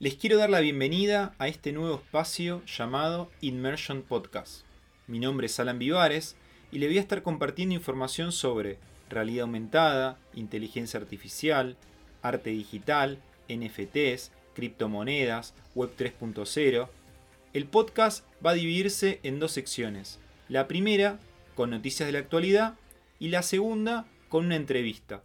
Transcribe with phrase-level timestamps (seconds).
[0.00, 4.62] Les quiero dar la bienvenida a este nuevo espacio llamado Immersion Podcast.
[5.06, 6.36] Mi nombre es Alan Vivares
[6.72, 8.78] y le voy a estar compartiendo información sobre
[9.10, 11.76] realidad aumentada, inteligencia artificial,
[12.22, 13.18] arte digital,
[13.50, 16.88] NFTs, criptomonedas, Web 3.0.
[17.52, 20.18] El podcast va a dividirse en dos secciones.
[20.48, 21.18] La primera
[21.54, 22.76] con noticias de la actualidad
[23.18, 25.22] y la segunda con una entrevista.